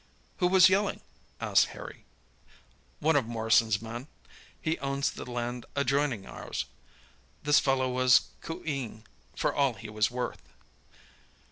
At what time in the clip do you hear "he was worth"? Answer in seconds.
9.75-10.41